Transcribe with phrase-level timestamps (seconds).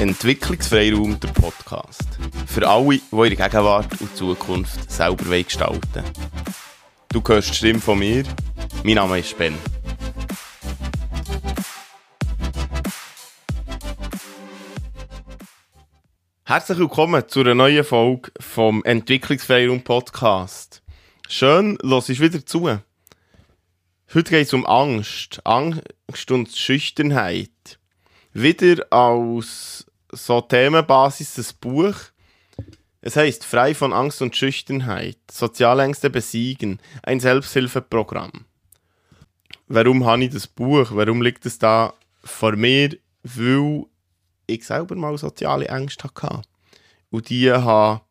[0.00, 2.18] Entwicklungsfreiraum, der Podcast.
[2.46, 6.02] Für alle, die ihre Gegenwart und Zukunft selber gestalten.
[7.10, 8.24] Du hörst die Stimme von mir.
[8.82, 9.54] Mein Name ist Ben.
[16.44, 20.82] Herzlich willkommen zu einer neuen Folge vom Entwicklungsfreiraum Podcast.
[21.28, 22.70] Schön, los ich wieder zu.
[24.14, 25.42] Heute geht es um Angst.
[25.44, 27.50] Angst und Schüchternheit.
[28.32, 31.94] Wieder als so Themenbasis das Buch.
[33.00, 35.18] Es heißt Frei von Angst und Schüchternheit.
[35.30, 36.80] Sozialängste besiegen.
[37.02, 38.44] Ein Selbsthilfeprogramm.
[39.68, 40.88] Warum habe ich das Buch?
[40.92, 42.96] Warum liegt es da vor mir?
[43.22, 43.84] Weil
[44.46, 46.42] ich selber mal soziale Ängste hatte.
[47.10, 48.02] Und die habe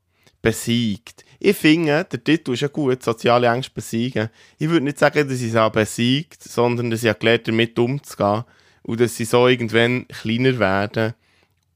[0.41, 1.25] besiegt.
[1.39, 4.29] Ich finde, der Titel ist ja gut, soziale Ängste besiegen.
[4.57, 8.43] Ich würde nicht sagen, dass ich sie besiegt, sondern dass ich gelernt damit umzugehen
[8.83, 11.13] und dass sie so irgendwann kleiner werden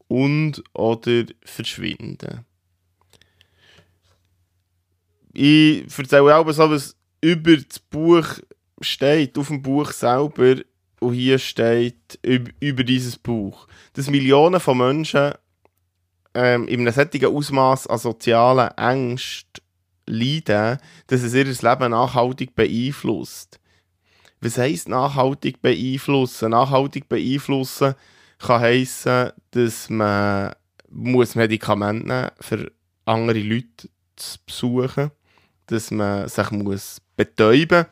[0.07, 2.45] und oder verschwinden.
[5.33, 8.27] Ich erzähle auch so, was über das Buch
[8.81, 10.61] steht, auf dem Buch selber,
[10.99, 15.33] und hier steht über, dieses Buch, dass Millionen von Menschen
[16.33, 19.63] ähm, in einem solchen Ausmaß an sozialen Ängsten
[20.07, 23.59] leiden, dass es ihr Leben nachhaltig beeinflusst.
[24.41, 26.51] Was heisst nachhaltig beeinflussen?
[26.51, 27.95] Nachhaltig beeinflussen
[28.43, 30.53] kann heissen, dass man
[30.89, 32.71] muss Medikamente nehmen für
[33.05, 35.11] andere Leute zu besuchen,
[35.67, 37.85] dass man sich muss betäuben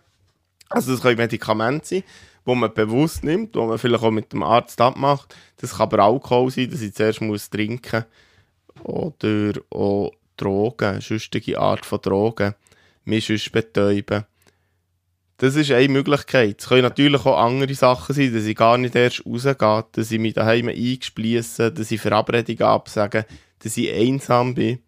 [0.70, 2.04] Also das können Medikamente sein,
[2.46, 5.36] die man bewusst nimmt, die man vielleicht auch mit dem Arzt abmacht.
[5.58, 8.06] Das kann aber Alkohol sein, dass ich zuerst muss trinken
[8.84, 12.56] oder auch Drogen, sonstige Art von Drogen,
[13.04, 14.26] mich sonst betäuben.
[15.42, 16.62] Das ist eine Möglichkeit.
[16.62, 20.20] Es können natürlich auch andere Sachen sein, dass ich gar nicht erst rausgehe, dass ich
[20.20, 23.26] mich daheim eingespliesse, dass ich Verabredungen absage,
[23.58, 24.84] dass ich einsam bin.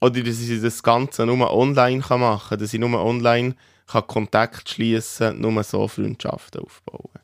[0.00, 3.54] Oder dass ich das Ganze nur online machen kann, dass ich nur online
[3.86, 7.20] kann Kontakt schließen nur so Freundschaften aufbauen.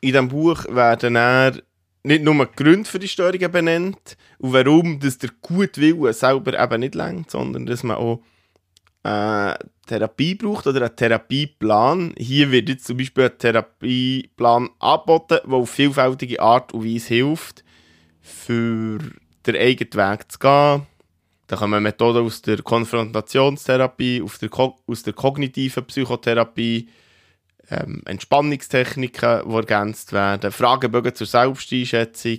[0.00, 1.62] In diesem Buch werden dann
[2.02, 6.80] nicht nur die Gründe für die Störungen benannt und warum dass der Gutwille selber eben
[6.80, 8.20] nicht längt, sondern dass man auch
[9.04, 9.54] äh,
[9.90, 12.14] Therapie braucht oder einen Therapieplan.
[12.16, 17.64] Hier wird jetzt zum Beispiel ein Therapieplan angeboten, der auf vielfältige Art und Weise hilft,
[18.20, 18.98] für
[19.46, 20.86] den eigenen Weg zu gehen.
[21.48, 24.50] Da kommen Methoden aus der Konfrontationstherapie, aus der,
[24.86, 26.88] aus der kognitiven Psychotherapie,
[27.68, 32.38] ähm, Entspannungstechniken, die ergänzt werden, Fragebögen zur Selbsteinschätzung,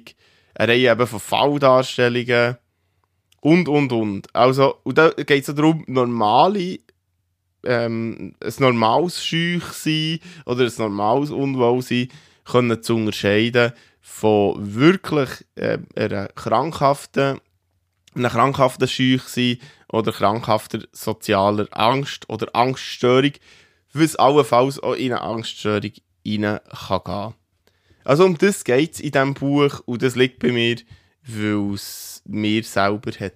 [0.56, 2.56] eine Reihe eben von Falldarstellungen
[3.42, 4.34] und, und, und.
[4.34, 6.80] Also, und da geht es darum, normale,
[7.64, 12.10] ähm, ein normales Scheuch sein oder ein normales Unwohlsein
[12.46, 17.40] können zu unterscheiden von wirklich äh, einer krankhaften,
[18.16, 19.58] einer krankhaften Scheuch sein
[19.90, 23.34] oder krankhafter sozialer Angst oder Angststörung,
[23.94, 25.92] was allenfalls auch in eine Angststörung
[26.26, 27.34] rein kann gehen.
[28.04, 30.78] Also um das geht es in diesem Buch und das liegt bei mir,
[31.24, 33.34] weil es mir selber hat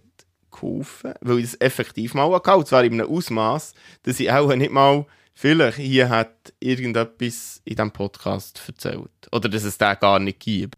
[0.55, 3.73] geholfen, weil ich es effektiv mal hatte, und zwar in einem Ausmaß,
[4.03, 9.63] dass ich auch nicht mal vielleicht hier hat irgendetwas in diesem Podcast erzählt oder dass
[9.63, 10.77] es den gar nicht gibt.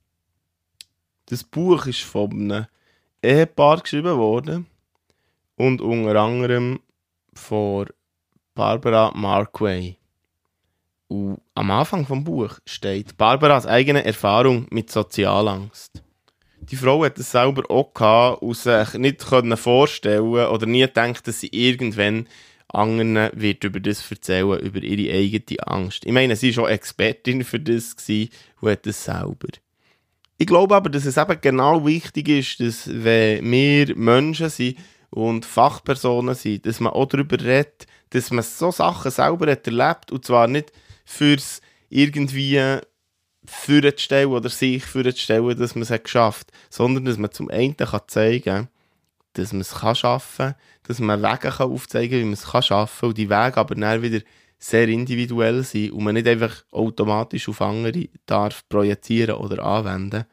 [1.28, 2.66] Das Buch ist von einem
[3.22, 4.66] Ehepaar geschrieben worden
[5.56, 6.80] und unter anderem
[7.34, 7.88] von
[8.56, 9.98] Barbara Markway.
[11.08, 16.04] Und am Anfang vom Buch steht Barbaras eigene Erfahrung mit Sozialangst.
[16.70, 21.40] Die Frau hat es selber auch gehabt und sich nicht vorstellen oder nie gedacht, dass
[21.40, 22.28] sie irgendwann
[22.68, 26.06] anderen wird über das erzählen, über ihre eigene Angst.
[26.06, 29.48] Ich meine, sie war schon Expertin für das und hat das selber.
[30.38, 34.78] Ich glaube aber, dass es eben genau wichtig ist, dass wenn wir Menschen sind
[35.10, 40.12] und Fachpersonen sind, dass man auch darüber redet, dass man so Sachen selber hat erlebt
[40.12, 40.72] und zwar nicht
[41.06, 42.82] fürs irgendwie
[43.48, 46.48] vorzustellen oder sich vorzustellen, dass man es geschafft.
[46.52, 48.68] Hat, sondern dass man zum einen kann zeigen kann,
[49.34, 52.44] dass man es kann schaffen kann, dass man Wege kann aufzeigen kann, wie man es
[52.44, 53.10] kann schaffen kann.
[53.10, 54.20] Und die Wege aber dann wieder
[54.60, 60.26] sehr individuell sind und man nicht einfach automatisch auf andere darf projizieren oder anwenden.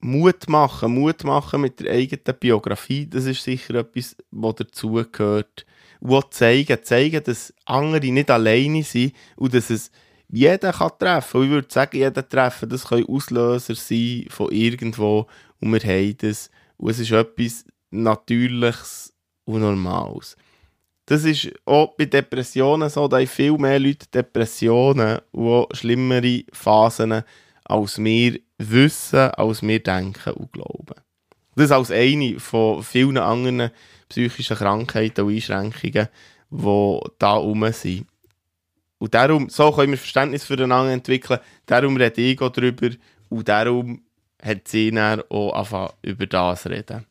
[0.00, 5.64] Mut machen, Mut machen mit der eigenen Biografie, das ist sicher etwas, was dazugehört.
[6.00, 9.90] Die zeigen, zeigen, dass andere nicht alleine sind und dass es
[10.34, 11.40] jeder kann treffen.
[11.40, 15.26] Und ich würde sagen, jeder treffen, das können Auslöser sein von irgendwo
[15.60, 16.50] und wir haben das.
[16.76, 19.12] Und es ist etwas Natürliches
[19.44, 20.36] und Normales.
[21.06, 26.44] Das ist auch bei Depressionen so, da haben viel mehr Leute Depressionen und auch schlimmere
[26.52, 27.22] Phasen
[27.64, 31.00] als wir wissen, als wir denken und glauben.
[31.54, 33.70] Das ist als eine von vielen anderen
[34.08, 36.08] psychischen Krankheiten und Einschränkungen,
[36.50, 38.06] die da rum sind.
[39.04, 42.88] Und darum, so können wir Verständnis füreinander entwickeln, darum rede ich darüber
[43.28, 44.02] und darum
[44.42, 47.04] hat sie dann auch angefangen, über das zu reden.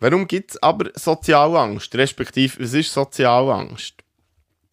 [0.00, 1.94] Warum gibt es aber Sozialangst?
[1.94, 3.96] Respektive, was ist Sozialangst?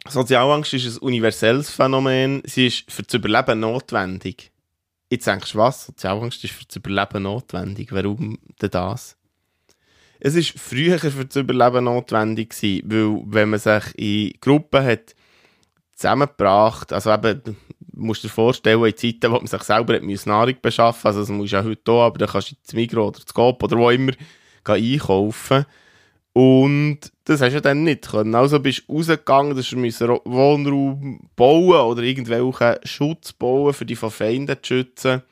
[0.08, 2.40] Sozialangst ist ein universelles Phänomen.
[2.46, 4.50] Sie ist für das Überleben notwendig.
[5.10, 5.84] Jetzt denkst du, was?
[5.84, 7.92] Sozialangst ist für das Überleben notwendig.
[7.92, 9.18] Warum denn das?
[10.20, 15.14] Es ist früher für das Überleben notwendig weil wenn man sich in Gruppen hat
[16.04, 17.54] zusammengebracht, also eben, du
[17.92, 21.28] musst dir vorstellen, in Zeiten, wo man sich selber hat Nahrung beschaffen musste, also das
[21.30, 23.76] musst du auch heute auch, aber dann kannst du ins Migros oder ins Coop oder
[23.76, 24.12] wo immer
[24.64, 25.66] einkaufen.
[26.32, 28.34] Und das hast du dann nicht können.
[28.34, 34.10] Also bist du rausgegangen, du musst Wohnraum bauen oder irgendwelchen Schutz bauen, für die von
[34.10, 35.22] Feinden zu schützen.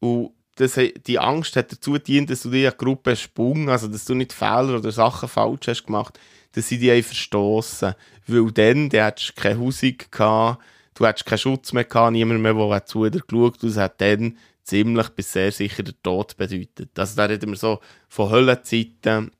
[0.00, 4.04] Und das, die Angst hat dazu gedient, dass du dir eine Gruppe sprung, also dass
[4.04, 6.18] du nicht Fehler oder Sachen falsch hast gemacht,
[6.52, 7.94] dass sie dich verstoßen.
[8.26, 10.62] Weil dann, du hattest keine Hausung gehabt,
[10.94, 13.76] du hattest keinen Schutz mehr gehabt, niemand mehr, der zu dir geschaut hat.
[13.76, 16.98] Hat dann ziemlich bis sehr sicher der Tod bedeutet.
[16.98, 19.30] Also da reden wir so von Höllenzeiten,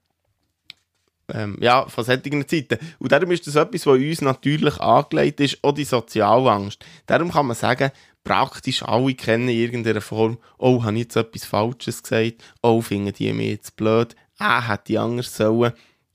[1.33, 2.79] ähm, ja, von solchen Zeiten.
[2.99, 6.85] Und darum ist das etwas, was uns natürlich angelegt ist, auch die Sozialangst.
[7.07, 7.91] Darum kann man sagen,
[8.25, 13.13] praktisch alle kennen in irgendeiner Form, oh, habe ich jetzt etwas Falsches gesagt, oh, finden
[13.13, 15.73] die mir jetzt blöd, ah, hätte ich anders sollen.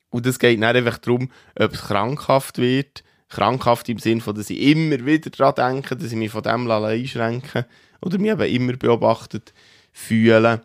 [0.10, 4.50] Und es geht nicht einfach darum, ob es krankhaft wird, krankhaft im Sinne von, dass
[4.50, 7.68] ich immer wieder daran denke, dass ich mich von dem einschränke
[8.02, 9.54] oder mich eben immer beobachtet
[9.92, 10.64] fühle,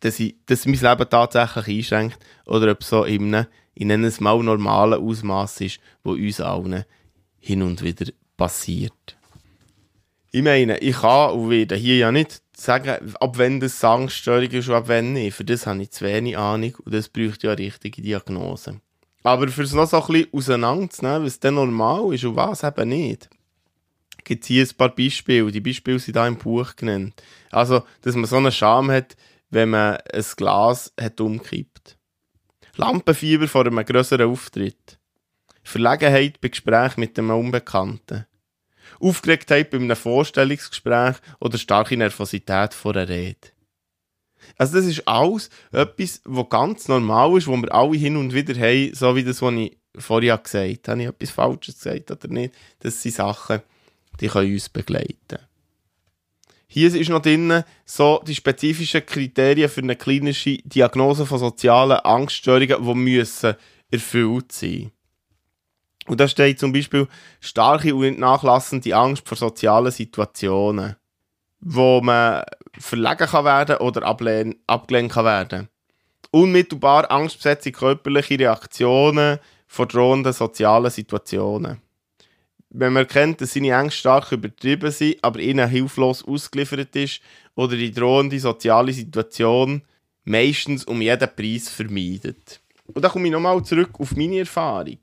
[0.00, 4.12] dass, ich, dass mein Leben tatsächlich einschränkt oder ob es so in einem, in einem
[4.20, 6.84] mal normalen Ausmaß ist, wo uns allen
[7.38, 9.17] hin und wieder passiert.
[10.30, 14.68] Ich meine, ich kann und werde hier ja nicht sagen, ab wenn das Angststörung ist
[14.68, 15.34] und ab wenn nicht.
[15.34, 18.80] Für das habe ich zu wenig Ahnung und das braucht ja eine richtige Diagnose.
[19.22, 22.88] Aber für es noch so ein bisschen auseinanderzunehmen, was dann normal ist und was eben
[22.88, 23.28] nicht,
[24.24, 25.50] gibt es hier ein paar Beispiele.
[25.50, 27.22] Die Beispiele sind hier im Buch genannt.
[27.50, 29.16] Also, dass man so eine Scham hat,
[29.50, 31.96] wenn man ein Glas hat umkippt.
[32.76, 34.98] Lampenfieber vor einem größeren Auftritt.
[35.62, 38.26] Verlegenheit bei Gesprächen mit einem Unbekannten.
[39.00, 43.48] Aufgeregtheit bei einem Vorstellungsgespräch oder starke Nervosität vor einer Rede.
[44.56, 48.54] Also das ist alles etwas, was ganz normal ist, wo wir alle hin und wieder
[48.54, 50.92] haben, so wie das, was ich vorher gesagt habe.
[50.92, 52.54] Habe ich etwas Falsches gesagt oder nicht?
[52.80, 53.60] Das sind Sachen,
[54.20, 55.38] die können uns begleiten.
[56.70, 62.84] Hier ist noch drin so die spezifischen Kriterien für eine klinische Diagnose von sozialen Angststörungen,
[62.84, 63.54] die müssen
[63.90, 64.92] erfüllt sein.
[66.08, 67.06] Und da steht zum Beispiel
[67.40, 70.96] starke und nachlassende Angst vor sozialen Situationen,
[71.60, 72.42] wo man
[72.78, 75.68] verlegen kann werden oder abgelehnt kann werden.
[76.30, 81.80] Unmittelbar angstbesetzte körperliche Reaktionen vor drohenden sozialen Situationen
[82.70, 87.20] wenn man erkennt, dass seine Ängste stark übertrieben sind, aber ihnen hilflos ausgeliefert ist
[87.54, 89.82] oder die drohende soziale Situation
[90.24, 92.60] meistens um jeden Preis vermeidet.
[92.86, 94.98] Und da komme ich nochmal zurück auf meine Erfahrung.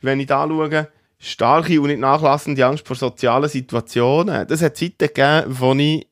[0.00, 0.88] Wenn ich da schaue,
[1.18, 6.06] starke und nicht nachlassende Angst vor sozialen Situationen, das hat Zeiten gegeben, wo ich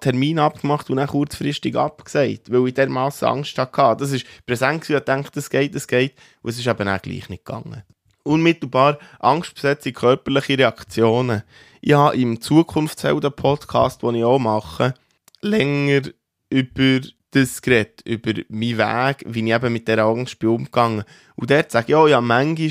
[0.00, 3.96] Termin abgemacht und dann kurzfristig abgesagt, weil ich dermaßen Angst hatte.
[3.98, 7.28] Das ist präsent ich dachte, das geht, das geht, und es ist eben auch gleich
[7.28, 7.82] nicht gegangen
[8.28, 11.42] unmittelbar angstbesetzte körperliche Reaktionen.
[11.80, 14.94] Ich habe im Zukunftshelden-Podcast, den ich auch mache,
[15.40, 16.02] länger
[16.50, 21.04] über das geredet, über meinen Weg, wie ich eben mit dieser Angst bin umgegangen.
[21.36, 22.70] Und dort sage ich, ja, habe manchmal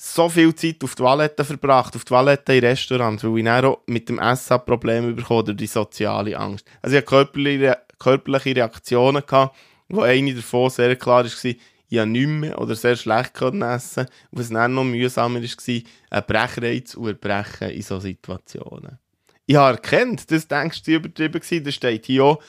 [0.00, 3.80] so viel Zeit auf die Toilette verbracht, auf die Toilette in Restaurants, weil ich auch
[3.86, 6.64] mit dem Essen Probleme bekommen oder die soziale Angst.
[6.80, 9.56] Also ich hatte körperliche, Reaktionen, gehabt,
[9.88, 11.56] wo eine davon sehr klar war,
[11.90, 15.82] ich habe nicht mehr oder sehr schlecht können essen und was dann noch mühsamer war,
[16.10, 18.98] ein Brechreiz und Erbrechen in solchen Situationen.
[19.46, 22.42] Ich habe erkannt, das denkst du übertrieben war, das steht hier auch,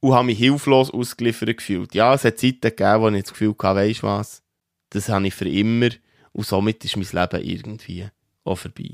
[0.00, 1.94] und habe mich hilflos ausgeliefert gefühlt.
[1.94, 4.42] Ja, es hat Zeiten gegeben, wo ich das Gefühl hatte, weisst was,
[4.90, 5.90] das habe ich für immer
[6.36, 8.08] und somit ist mein Leben irgendwie
[8.44, 8.90] auch vorbei.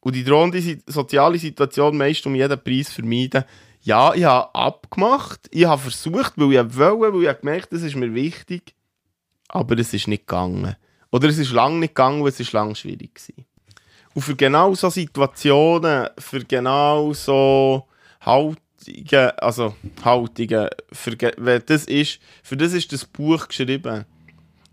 [0.00, 3.44] Und die drohende soziale Situation meist um jeden Preis vermeiden.
[3.82, 7.96] Ja, ich habe abgemacht, ich habe versucht, weil ich wollte, weil ich gemerkt das ist
[7.96, 8.74] mir wichtig
[9.52, 10.76] aber es ist nicht gegangen.
[11.10, 13.44] Oder es ist lange nicht gegangen, es ist lang schwierig gewesen.
[14.14, 17.86] Und für genau so Situationen, für genau so
[18.22, 24.06] Haltungen, also Haltungen, für, das ist, für das ist das Buch geschrieben.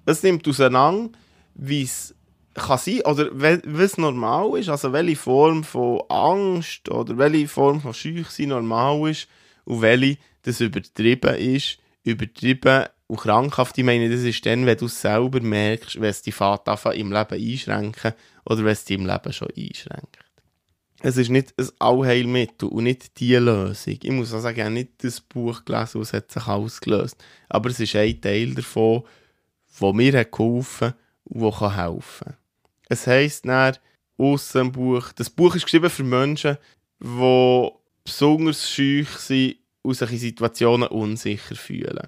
[0.05, 1.11] Es nimmt auseinander,
[1.59, 2.15] wie es
[2.53, 7.93] kann sein, oder was normal ist, also welche Form von Angst oder welche Form von
[7.93, 9.27] Scheuchsein normal ist
[9.65, 13.77] und welche das übertrieben ist, übertrieben und krankhaft.
[13.77, 17.11] Ich meine, das ist dann, wenn du es selber merkst, wenn es die Fahrt im
[17.11, 18.13] Leben einschränken
[18.45, 20.17] oder wenn es dich im Leben schon einschränkt.
[21.01, 23.99] Es ist nicht ein Allheilmittel und nicht die Lösung.
[24.01, 27.23] Ich muss auch sagen, ich habe nicht das Buch gelesen, was hat sich ausgelöst.
[27.47, 29.03] Aber es ist ein Teil davon,
[29.79, 30.95] der mir geholfen hat
[31.29, 32.37] und helfen kann.
[32.89, 33.77] Es heisst dann,
[34.17, 36.57] aus dem Buch, das Buch ist geschrieben für Menschen,
[36.99, 37.69] die
[38.03, 42.07] besonders schüch sind und sich in Situationen unsicher fühlen.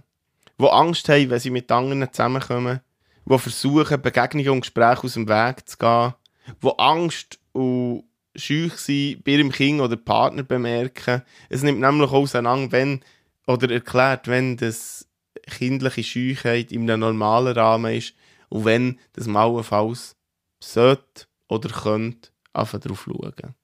[0.60, 2.82] Die Angst haben, wenn sie mit anderen zusammenkommen.
[3.26, 6.14] Die versuchen, Begegnungen und Gespräche aus dem Weg zu gehen.
[6.62, 8.04] Die Angst und
[8.36, 11.22] schüch sind bei ihrem Kind oder Partner bemerken.
[11.50, 13.02] Es nimmt nämlich auseinander, wenn,
[13.48, 15.08] oder erklärt, wenn das
[15.50, 18.14] kindliche Scheuchheit in einem normalen Rahmen ist
[18.52, 20.16] und wenn das mauenfalls
[20.62, 23.56] sollte oder könnte einfach drauf schauen.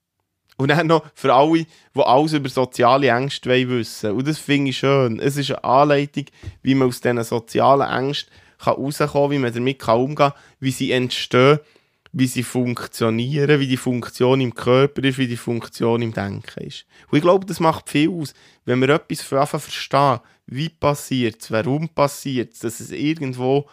[0.55, 4.17] Und dann noch für alle, die alles über soziale Ängste wissen wollen.
[4.17, 5.19] Und das finde ich schön.
[5.19, 6.25] Es ist eine Anleitung,
[6.63, 10.91] wie man aus diesen sozialen Ängsten herauskommen kann, wie man damit umgehen kann, wie sie
[10.91, 11.59] entstehen,
[12.11, 16.85] wie sie funktionieren, wie die Funktion im Körper ist, wie die Funktion im Denken ist.
[17.11, 18.33] Und ich glaube, das macht viel aus,
[18.65, 23.67] wenn wir etwas verstehen, wie passiert es, warum passiert es, dass es irgendwo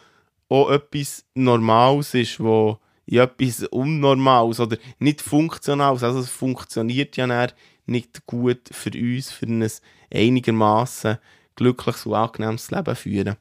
[0.49, 6.03] auch etwas Normales ist, wo in etwas Unnormales oder nicht Funktionales.
[6.03, 7.47] Also es funktioniert ja
[7.87, 9.69] nicht gut für uns, für ein
[10.13, 11.19] einigermaßen
[11.57, 13.37] glückliches und angenehmes Leben führen.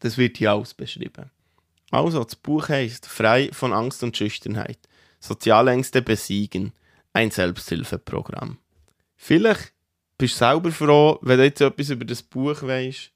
[0.00, 1.30] Das wird hier alles beschrieben.
[1.90, 4.78] Also, das Buch heißt Frei von Angst und Schüchternheit.
[5.18, 6.72] Sozialängste besiegen.
[7.12, 8.58] Ein Selbsthilfeprogramm.
[9.16, 9.72] Vielleicht
[10.16, 13.10] bist du selber froh, wenn du jetzt etwas über das Buch weißt.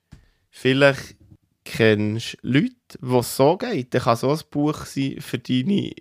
[0.50, 1.17] Vielleicht
[1.64, 5.92] kennst Leute, wo es so geht, dann kann so ein Buch sein, für, deine,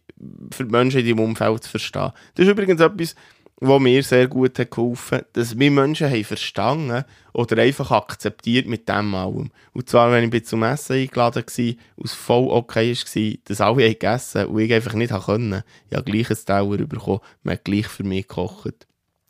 [0.52, 2.12] für die Menschen in deinem Umfeld zu verstehen.
[2.36, 3.16] Das ist übrigens etwas,
[3.58, 8.68] was mir sehr gut hat geholfen hat, dass wir Menschen haben verstanden oder einfach akzeptiert
[8.68, 9.52] mit dem allem.
[9.72, 14.48] Und zwar, wenn ich zum Essen eingeladen war es voll okay war, dass alle gegessen
[14.48, 15.64] und ich einfach nicht konnte.
[15.90, 18.88] Ich habe gleich ein Teller bekommen, man hat gleich für mich gekocht.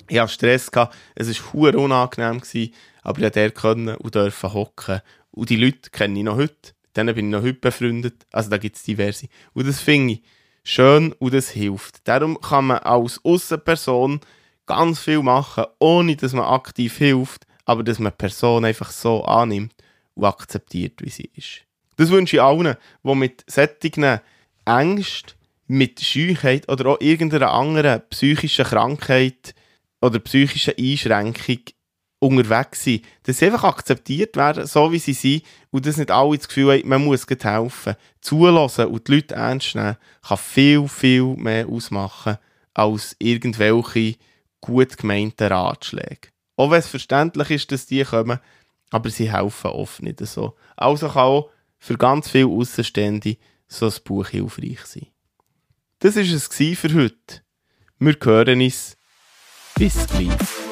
[0.09, 0.71] Ich hatte Stress,
[1.15, 2.41] es war unangenehm,
[3.03, 5.01] aber ich durfte und dürfen hocken
[5.33, 6.73] und die Leute kenne ich noch heute.
[6.95, 8.25] Denen bin ich noch heute befreundet.
[8.31, 9.27] Also da gibt es diverse.
[9.53, 10.21] Und das finde ich
[10.63, 12.07] schön und das hilft.
[12.07, 14.19] Darum kann man als Außenperson
[14.67, 19.23] ganz viel machen, ohne dass man aktiv hilft, aber dass man die Person einfach so
[19.25, 19.73] annimmt
[20.13, 21.61] und akzeptiert, wie sie ist.
[21.95, 24.19] Das wünsche ich allen, die mit solchen
[24.65, 25.33] Ängsten,
[25.67, 29.55] mit Scheuheit oder auch irgendeiner anderen psychischen Krankheit
[30.01, 31.59] oder psychischen Einschränkung
[32.23, 36.37] unterwegs sind, dass sie einfach akzeptiert werden, so wie sie sind und dass nicht alle
[36.37, 37.95] das Gefühl haben, man muss helfen.
[38.21, 42.37] Zulassen und die Leute ernst nehmen, kann viel, viel mehr ausmachen
[42.73, 44.15] als irgendwelche
[44.61, 46.29] gut gemeinten Ratschläge.
[46.55, 48.39] Auch wenn es verständlich ist, dass die kommen,
[48.91, 50.55] aber sie helfen oft nicht so.
[50.77, 51.49] Also kann auch
[51.79, 53.37] für ganz viele Außenstände
[53.67, 55.07] so ein Buch hilfreich sein.
[55.99, 56.47] Das war es
[56.79, 57.41] für heute.
[57.99, 58.97] Wir hören uns.
[59.75, 60.62] Bis gleich.